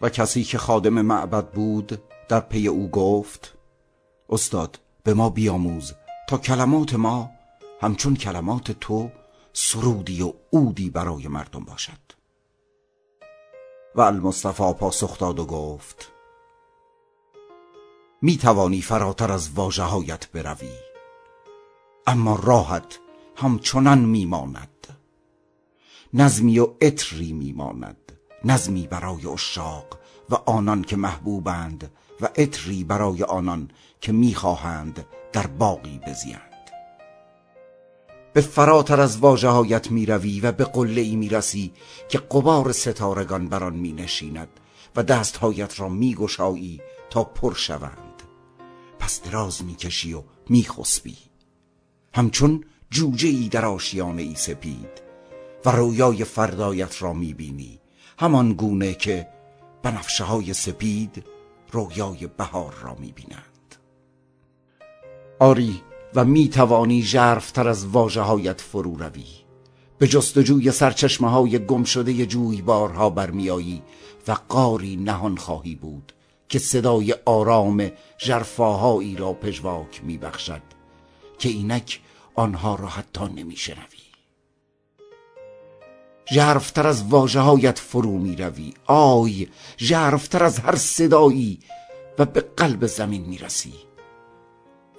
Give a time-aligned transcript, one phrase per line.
[0.00, 3.54] و کسی که خادم معبد بود در پی او گفت
[4.28, 5.92] استاد به ما بیاموز
[6.28, 7.30] تا کلمات ما
[7.80, 9.10] همچون کلمات تو
[9.52, 12.06] سرودی و عودی برای مردم باشد.
[13.94, 16.12] و المصطفى پاسخ داد و گفت
[18.22, 20.72] می توانی فراتر از واژههایت بروی
[22.06, 22.98] اما راحت
[23.36, 24.98] همچنان میماند
[26.14, 28.05] نظمی و عطری میماند.
[28.46, 29.98] نظمی برای اشاق
[30.30, 36.40] و آنان که محبوبند و عطری برای آنان که می‌خواهند در باقی بزیند.
[38.32, 41.72] به فراتر از واژههایت می‌روی و به قله ای می‌رسی
[42.08, 44.48] که قبار ستارگان بر آن مینشیند
[44.96, 48.22] و دستهایت را میگشایی تا پر شوند.
[48.98, 51.16] پس دراز می‌کشی و میخسبی.
[52.14, 55.02] همچون جوجه ای در آشیانه ای سپید
[55.64, 57.80] و رویای فردایت را می‌بینی
[58.18, 59.28] همان گونه که
[59.82, 61.24] بنفشه های سپید
[61.72, 63.76] رویای بهار را می‌بینند.
[65.38, 65.82] آری
[66.14, 69.24] و می توانی ژرفتر از واژههایت فرو روی.
[69.98, 73.82] به جستجوی سرچشمه های گم شده جویبارها برمیایی
[74.28, 76.12] و قاری نهان خواهی بود
[76.48, 80.62] که صدای آرام ژرفاهایی را پژواک میبخشد
[81.38, 82.00] که اینک
[82.34, 84.05] آنها را حتی نمیشنوی.
[86.36, 89.48] ژرفتر از واژههایت فرو می روی آی
[89.78, 91.60] ژرفتر از هر صدایی
[92.18, 93.74] و به قلب زمین می رسی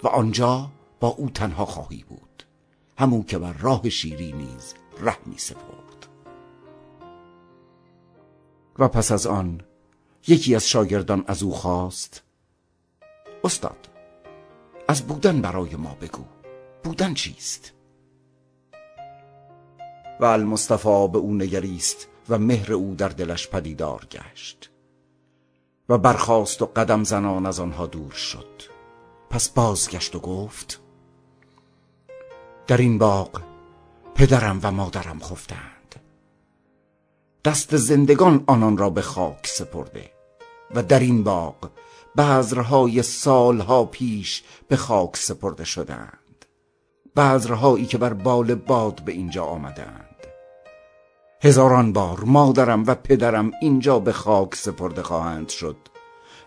[0.04, 2.44] و آنجا با او تنها خواهی بود.
[2.98, 6.08] همون که بر راه شیری نیز ره می سپرد
[8.80, 9.62] و پس از آن
[10.28, 12.24] یکی از شاگردان از او خواست
[13.44, 13.90] استاد
[14.88, 16.24] از بودن برای ما بگو.
[16.84, 17.77] بودن چیست؟
[20.20, 24.72] و المصطفى به او نگریست و مهر او در دلش پدیدار گشت.
[25.90, 28.64] و برخاست و قدم زنان از آنها دور شد.
[29.30, 30.82] پس بازگشت و گفت
[32.68, 33.42] در این باغ
[34.16, 35.96] پدرم و مادرم خفتند.
[37.46, 40.12] دست زندگان آنان را به خاک سپرده
[40.76, 41.70] و در این باغ
[42.18, 46.27] بذرهای سالها پیش به خاک سپرده شدند.
[47.18, 50.08] بذرهایی که بر بال باد به اینجا آمدند.
[51.42, 55.78] هزاران بار مادرم و پدرم اینجا به خاک سپرده خواهند شد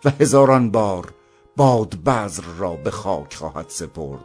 [0.04, 1.14] و هزاران بار
[1.56, 4.25] باد بذر را به خاک خواهد سپرد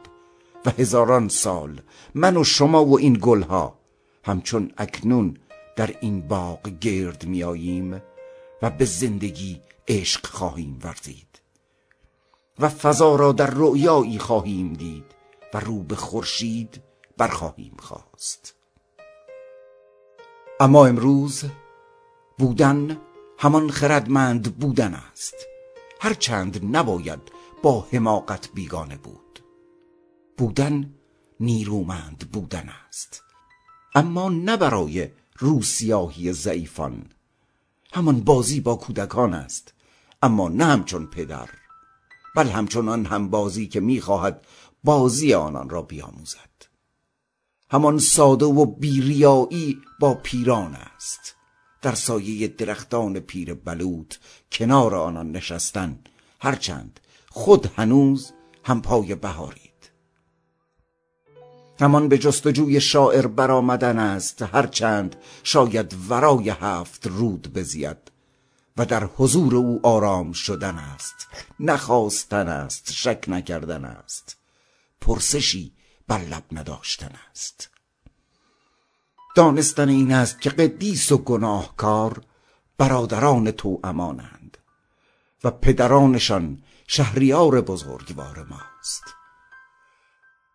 [0.65, 1.81] و هزاران سال
[2.15, 3.79] من و شما و این گلها
[4.23, 5.37] همچون اکنون
[5.75, 8.01] در این باغ گرد میاییم
[8.61, 11.41] و به زندگی عشق خواهیم ورزید
[12.59, 15.14] و فضا را در رؤیایی خواهیم دید.
[15.55, 16.83] و رو به خورشید
[17.17, 18.55] برخواهیم خواست.
[20.59, 21.43] اما امروز
[22.37, 22.97] بودن
[23.37, 25.35] همان خردمند بودن است.
[26.01, 27.19] هرچند نباید
[27.63, 29.39] با حماقت بیگانه بود.
[30.37, 30.93] بودن
[31.39, 33.23] نیرومند بودن است.
[33.95, 37.09] اما نه برای روسیاهی ضعیفان.
[37.93, 39.73] همان بازی با کودکان است.
[40.21, 41.49] اما نه همچون پدر.
[42.35, 44.45] بل همچنان هم بازی که می‌خواهد
[44.83, 46.55] بازی آنان را بیاموزد.
[47.69, 51.35] همان ساده و بیریایی با پیران است.
[51.81, 54.15] در سایه درختان پیر بلوط
[54.51, 55.99] کنار آنان نشستن.
[56.39, 58.31] هرچند خود هنوز
[58.63, 59.91] هم پای بهارید.
[61.79, 64.41] همان به جستجوی شاعر برآمدن است.
[64.41, 67.97] هرچند شاید ورای هفت رود بزید.
[68.77, 71.27] و در حضور او آرام شدن است.
[71.59, 74.37] نخواستن است شک نکردن است.
[75.01, 75.73] پرسشی
[76.07, 77.69] بر لب نداشتن است.
[79.35, 82.21] دانستن این است که قدیس و گناهکار
[82.77, 84.57] برادران تو امانند
[85.43, 89.03] و پدرانشان شهریار بزرگوار ماست.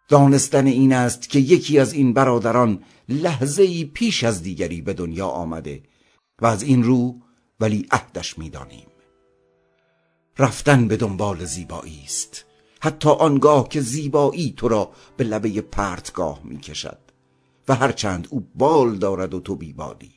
[0.08, 5.28] دانستن این است که یکی از این برادران لحظه ای پیش از دیگری به دنیا
[5.28, 5.82] آمده
[6.42, 7.20] و از این رو
[7.60, 8.86] ولی عهدش می‌دانیم.
[10.38, 12.44] رفتن به دنبال زیبایی است.
[12.80, 16.98] حتی آنگاه که زیبایی تو را به لبه پرتگاه می کشد
[17.68, 20.12] و هرچند او بال دارد و تو بیبالی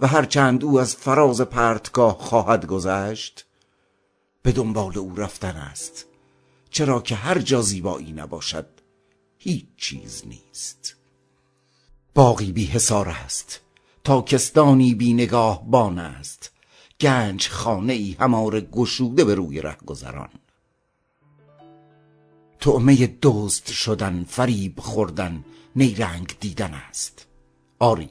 [0.00, 3.46] و هرچند او از فراز پرتگاه خواهد گذشت
[4.42, 6.06] به دنبال او رفتن است.
[6.70, 8.66] چرا که هر جا زیبایی نباشد
[9.38, 10.96] هیچ چیز نیست.
[12.14, 13.60] باقی بی حسار است.
[14.06, 16.50] تاکستانی بی نگاه بان است.
[17.00, 20.28] گنج خانه ای همار گشوده به روی گذران
[22.60, 25.44] تعمه دزد شدن فریب خوردن
[25.76, 27.26] نیرنگ دیدن است.
[27.78, 28.10] آری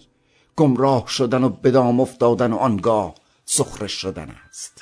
[0.55, 3.15] گمراه شدن و بدام افتادن و آنگاه
[3.45, 4.81] سخره شدن است.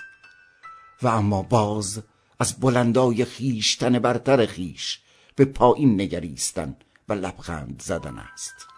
[1.02, 2.02] و اما باز
[2.40, 5.00] از بلندای خیشتن برتر خیش
[5.36, 6.76] به پایین نگریستن
[7.10, 8.73] و لبخند زدن است.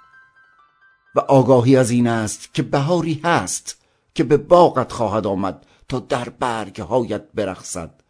[1.15, 3.77] و آگاهی از این است که بهاری هست
[4.15, 8.01] که به باغت خواهد آمد تا در برگهایت برخصد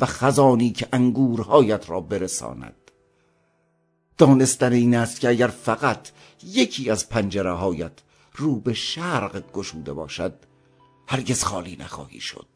[0.00, 2.74] و خزانی که انگورهایت را برساند.
[4.18, 6.08] دانستن این است که اگر فقط
[6.44, 7.92] یکی از پنجره هایت
[8.36, 10.34] رو به شرق گشوده باشد
[11.08, 12.48] هرگز خالی نخواهی شد.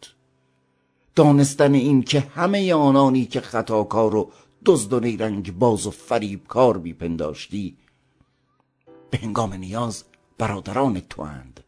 [1.15, 4.33] دانستن این که همه آنانی که خطاکار و
[4.65, 7.77] دزد و نیرنگ باز و فریبکار بیپنداشتی
[9.11, 10.05] به هنگام نیاز
[10.39, 11.61] برادران تو اند.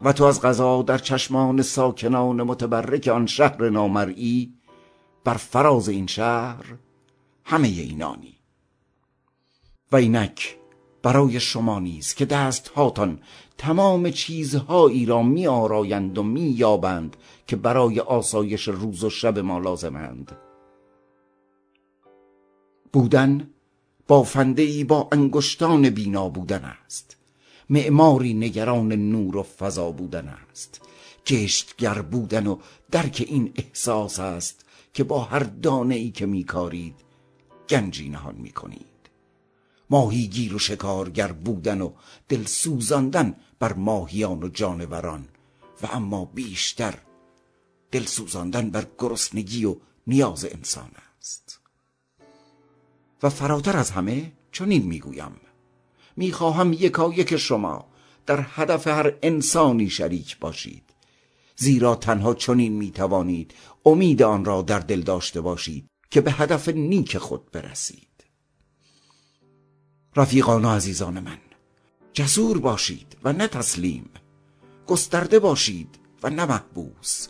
[0.00, 4.54] و تو از غذا در چشمان ساکنان متبرک آن شهر نامرئی
[5.24, 6.64] بر فراز این شهر
[7.44, 8.38] همه اینانی
[9.92, 10.56] و اینک
[11.02, 13.20] برای شما نیز که دست هاتان
[13.58, 17.16] تمام چیزهایی را می آرایند و می یابند
[17.46, 20.32] که برای آسایش روز و شب ما لازمند.
[22.92, 23.50] بودن
[24.08, 27.16] بافنده ای با انگشتان بینا بودن است.
[27.70, 30.80] معماری نگران نور و فضا بودن است.
[31.26, 32.58] کشتگر بودن و
[32.90, 34.64] درک این احساس است
[34.94, 36.94] که با هر دانه ای که میکارید
[37.68, 38.86] گنجی نهان می‌کنید.
[39.90, 41.92] ماهیگیر و شکارگر بودن و
[42.28, 45.28] دل سوزاندن بر ماهیان و جانوران
[45.82, 46.94] و اما بیشتر
[47.90, 49.76] دل سوزاندن بر گرسنگی و
[50.06, 51.61] نیاز انسان است.
[53.22, 55.32] و فراتر از همه چنین می‌گویم.
[56.16, 57.86] می‌خواهم یکایک شما
[58.26, 60.82] در هدف هر انسانی شریک باشید.
[61.56, 63.54] زیرا تنها چنین می‌توانید
[63.86, 68.08] امید آن را در دل داشته باشید که به هدف نیک خود برسید.
[70.16, 71.38] رفیقان و عزیزان من
[72.12, 74.10] جسور باشید و نه تسلیم.
[74.86, 77.28] گسترده باشید و نه محبوس.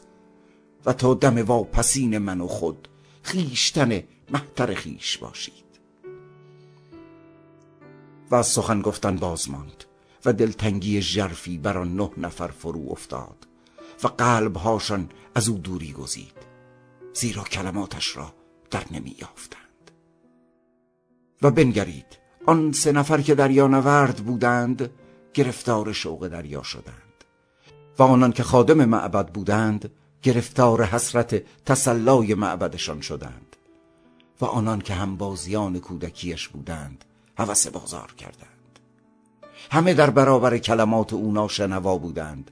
[0.86, 2.88] و تا دم واپسین من و خود
[3.22, 5.71] خیشتن محتر خیش باشید.
[8.32, 9.84] و سخن گفتن باز ماند
[10.24, 13.46] و دلتنگی ژرفی بر آن نه نفر فرو افتاد
[14.04, 16.32] و قلبهاشان از او دوری گزید
[17.14, 18.34] زیرا کلماتش را
[18.70, 19.90] در نمی یافتند.
[21.42, 22.06] و بنگرید
[22.46, 24.90] آن سه نفر که دریا نورد بودند
[25.34, 27.24] گرفتار شوق دریا شدند
[27.98, 29.90] و آنان که خادم معبد بودند
[30.22, 33.56] گرفتار حسرت تسلای معبدشان شدند
[34.40, 37.04] و آنان که هم بازیان کودکیش بودند
[37.36, 38.78] هوس بازار کردند.
[39.70, 42.50] همه در برابر کلمات او ناشنوا بودند.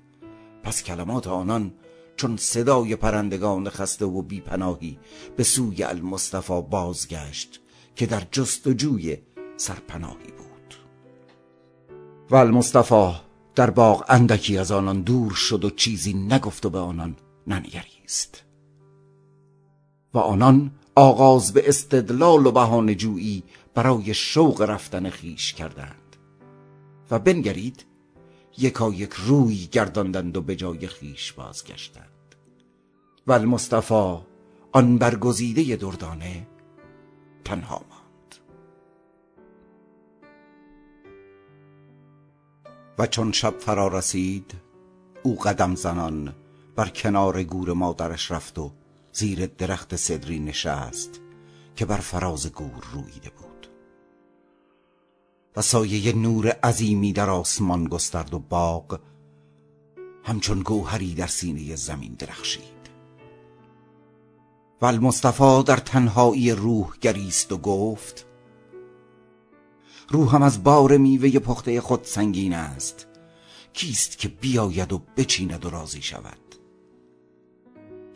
[0.63, 1.73] پس کلمات آنان
[2.17, 4.99] چون صدای پرندگان خسته و بیپناهی
[5.37, 7.61] به سوی المصطفى بازگشت
[7.97, 9.19] که در جستجوی
[9.57, 10.75] سرپناهی بود.
[12.31, 13.13] و المصطفى
[13.55, 17.17] در باغ اندکی از آنان دور شد و چیزی نگفت و به آنان
[17.47, 18.43] ننگریست.
[20.15, 23.43] و آنان آغاز به استدلال و بهانه جویی
[23.75, 26.17] برای شوق رفتن خیش کردند.
[27.11, 27.85] و بنگرید
[28.59, 32.35] یکا یک روی گرداندند و به جای خیش بازگشتند.
[33.27, 34.17] و المصطفى
[34.73, 36.47] آن برگزیده دردانه
[37.45, 38.35] تنها ماند.
[42.99, 44.55] و چون شب فرا رسید
[45.23, 46.35] او قدم زنان
[46.77, 48.73] بر کنار گور مادرش رفت و
[49.13, 51.21] زیر درخت صدری نشست
[51.77, 53.71] که بر فراز گور رویده بود.
[55.57, 59.01] و سایه نور عظیمی در آسمان گسترد و باغ
[60.25, 62.81] همچون گوهری در سینه زمین درخشید.
[64.81, 68.27] و المصطفى در تنهایی روح گریست و گفت
[70.09, 73.07] روحم از بار میوه پخته خود سنگین است.
[73.73, 76.50] کیست که بیاید و بچیند و راضی شود؟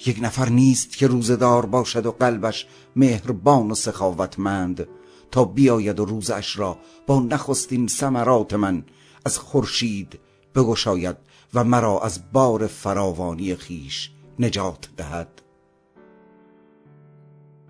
[0.07, 4.89] یک نفر نیست که روزدار باشد و قلبش مهربان و سخاوتمند
[5.31, 8.85] تا بیاید و روزش را با نخستین ثمرات من
[9.25, 10.19] از خورشید
[10.55, 11.17] بگشاید
[11.55, 15.43] و مرا از بار فراوانی خیش نجات دهد.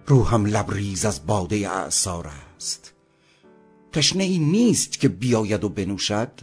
[0.06, 2.94] روحم لبریز از باده اعصار است.
[3.92, 6.40] تشنه ای نیست که بیاید و بنوشد.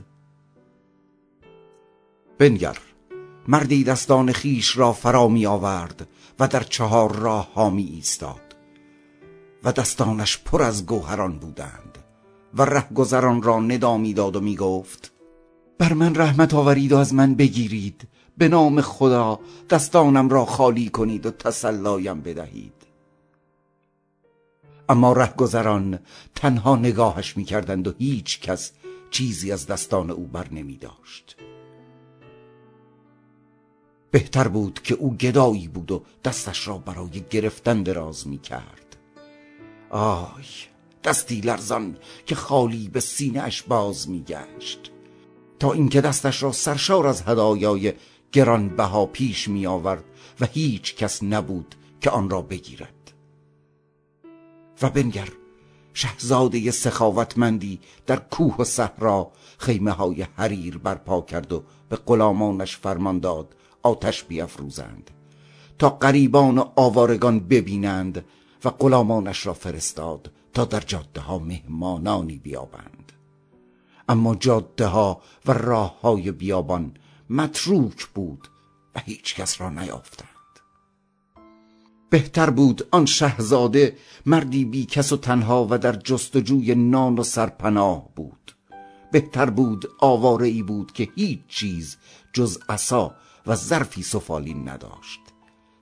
[2.37, 2.77] بنگر.
[3.47, 6.07] مردی دستان خیش را فرا می آورد
[6.39, 8.55] و در چهار راه ها می ایستاد.
[9.63, 11.97] و دستانش پر از گوهران بودند
[12.53, 15.11] و رهگذران را ندا می‌داد و می گفت
[15.77, 18.07] بر من رحمت آورید و از من بگیرید.
[18.37, 22.73] به نام خدا دستانم را خالی کنید و تسلایم بدهید.
[24.89, 25.99] اما رهگذران
[26.35, 28.71] تنها نگاهش می‌کردند و هیچ کس
[29.11, 31.37] چیزی از دستان او بر نمی داشت.
[34.11, 38.97] بهتر بود که او گدایی بود و دستش را برای گرفتن دراز می کرد
[39.89, 40.45] آی
[41.03, 44.91] دستی لرزان که خالی به سینه اش باز می گشت
[45.59, 47.93] تا اینکه دستش را سرشار از هدایای
[48.31, 50.03] گرانبها پیش می آورد
[50.39, 53.13] و هیچ کس نبود که آن را بگیرد.
[54.81, 55.29] و بنگر
[55.93, 63.19] شهزاده سخاوتمندی در کوه و صحرا خیمه های حریر برپا کرد و به غلامانش فرمان
[63.19, 65.11] داد آتش بیافروزند
[65.79, 68.25] تا قریبان و آوارگان ببینند
[68.65, 73.11] و غلامانش را فرستاد تا در جاده ها مهمانانی بیابند.
[74.09, 76.93] اما جاده ها و راه های بیابان
[77.29, 78.47] متروک بود
[78.95, 80.27] و هیچ کس را نیافتند.
[82.09, 88.09] بهتر بود آن شهزاده مردی بی کس و تنها و در جستجوی نان و سرپناه
[88.15, 88.55] بود.
[89.11, 91.97] بهتر بود آواره ای بود که هیچ چیز
[92.33, 93.15] جز عصا
[93.47, 95.19] و ظرفی سفالین نداشت.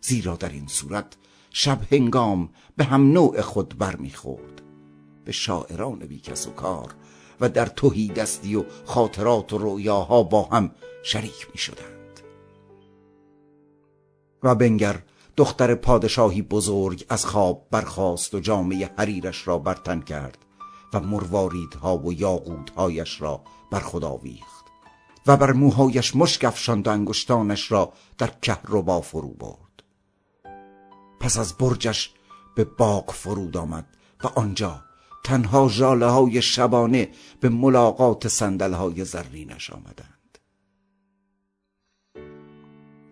[0.01, 1.17] زیرا در این صورت
[1.49, 4.61] شب هنگام به هم نوع خود برمیخورد.
[5.25, 6.95] به شاعران بی کس و کار
[7.41, 10.71] و در توهی دستی و خاطرات و رؤیاها با هم
[11.03, 12.19] شریک می شدند
[14.43, 15.03] و بنگر
[15.37, 20.37] دختر پادشاهی بزرگ از خواب برخاست و جامعه حریرش را برتن کرد
[20.93, 24.68] و مرواریدها و یاقوتهایش را بر خود آویخت.
[25.27, 29.83] و بر موهایش مشک افشاند و انگشتانش را در کهربا فرو برد.
[31.19, 32.13] پس از برجش
[32.55, 33.85] به باغ فرود آمد
[34.23, 34.83] و آنجا
[35.23, 37.09] تنها ژاله های شبانه
[37.39, 40.37] به ملاقات سندل های زرینش آمدند.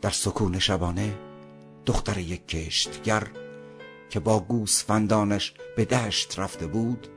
[0.01, 1.17] در سکون شبانه
[1.85, 3.27] دختر یک کشتگر
[4.09, 7.07] که با گوسفندانش به دشت رفته بود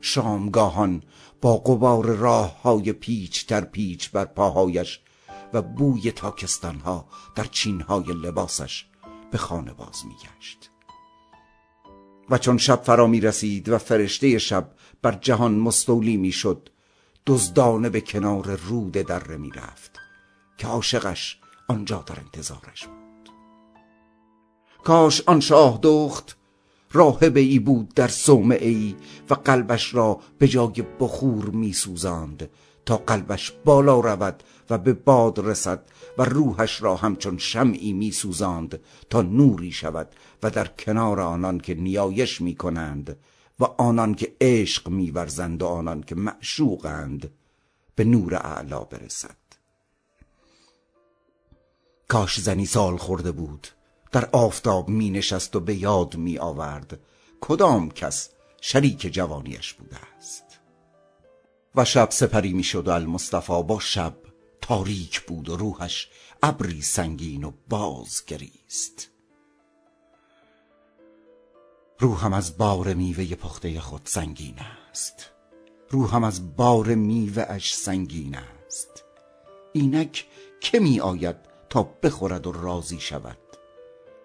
[0.00, 1.02] شامگاهان
[1.40, 5.00] با قبار راه های پیچ در پیچ بر پاهایش
[5.52, 8.86] و بوی تاکستانها در چینهای لباسش
[9.30, 10.70] به خانه باز میگشت.
[12.30, 14.70] و چون شب فرا می رسید و فرشته شب
[15.02, 16.68] بر جهان مستولی می شد
[17.26, 19.98] دزدانه به کنار رود دره می رفت
[20.58, 21.38] که عاشقش
[21.68, 23.30] آنجا در انتظارش بود.
[24.84, 26.36] کاش آن شاه دخت
[26.92, 28.96] راهبه ای بود در صومعه ای
[29.30, 32.50] و قلبش را به جای بخور می سوزاند
[32.86, 35.82] تا قلبش بالا رود و به باد رسد
[36.18, 38.80] و روحش را همچون شمعی می سوزاند
[39.10, 40.08] تا نوری شود
[40.42, 43.16] و در کنار آنان که نیایش می کنند
[43.60, 47.30] و آنان که عشق می ورزند و آنان که معشوقند
[47.94, 49.36] به نور اعلا برسد.
[52.08, 53.68] کاش زنی سال خورده بود.
[54.12, 57.00] در آفتاب می نشست و به یاد می آورد
[57.40, 60.44] کدام کس شریک جوانیش بوده است.
[61.74, 64.14] و شب سپری می شد و المصطفى با شب
[64.60, 66.08] تاریک بود و روحش
[66.42, 69.10] ابری سنگین و بازگریست.
[71.98, 74.58] روحم از بار میوه پخته خود سنگین
[74.90, 75.30] است.
[75.90, 78.36] روحم از بار میوه اش سنگین
[78.66, 79.04] است.
[79.72, 80.26] اینک
[80.60, 81.36] که می آید
[81.70, 83.38] تا بخورد و راضی شود؟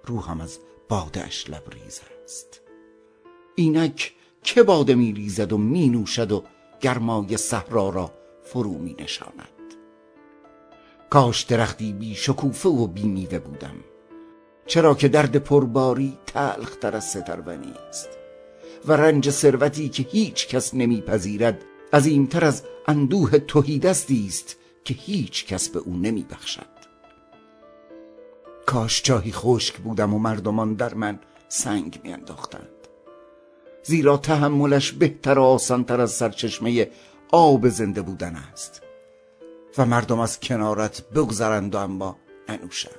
[0.07, 0.59] روحم از
[0.89, 2.61] بادهش لبریز است.
[3.55, 6.43] اینک که باده می ریزد و می نوشد و
[6.81, 8.11] گرمای صحرا را
[8.43, 9.49] فرو می نشاند
[11.09, 13.75] کاش درختی بی شکوفه و بی میوه بودم.
[14.67, 18.09] چرا که درد پرباری تلخ تر از سترونی است
[18.85, 21.61] و رنج ثروتی که هیچ کس نمیپذیرد
[21.93, 26.74] عظیمتر از اندوه توهیدستی است که هیچ کس به او نمی بخشد
[28.65, 32.69] کاش جایی خشک بودم و مردمان در من سنگ میانداختند.
[33.83, 36.89] زیرا تحملش بهتر و آسانتر از سرچشمه
[37.31, 38.81] آب زنده بودن است.
[39.77, 42.17] و مردم از کنارت بگذرند و اما
[42.49, 42.95] ننوشند.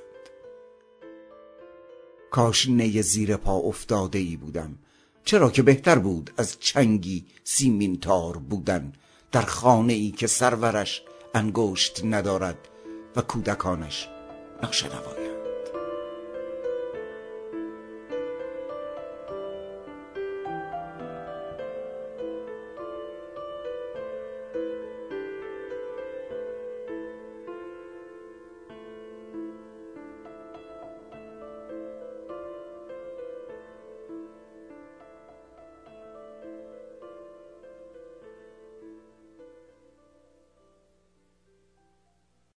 [2.30, 4.78] کاش نی زیر پا افتاده ای بودم.
[5.24, 8.92] چرا که بهتر بود از چنگی سیمین تار بودن
[9.32, 11.02] در خانه ای که سرورش
[11.34, 12.68] انگشت ندارد
[13.16, 14.08] و کودکانش
[14.62, 15.35] نقش نوایی